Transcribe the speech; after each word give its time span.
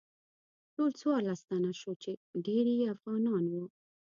ټول 0.73 0.89
څوارلس 0.99 1.39
تنه 1.49 1.71
شوو 1.79 1.93
چې 2.03 2.11
ډیری 2.45 2.73
یې 2.79 2.87
افغانان 2.95 3.43
وو. 3.51 3.65